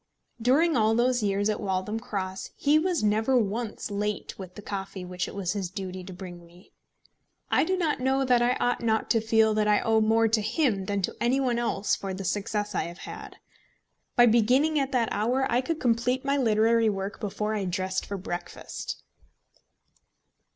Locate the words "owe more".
9.81-10.27